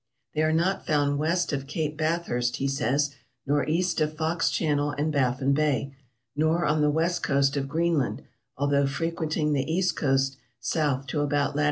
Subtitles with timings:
[0.33, 3.11] "They are not found west of Cape Bathhurst," he says,
[3.45, 5.93] "nor east of Fox Channel and Baffin Bay,
[6.35, 8.23] nor on the west coast of Greenland,
[8.57, 11.59] although frequenting the east coast south to about lat.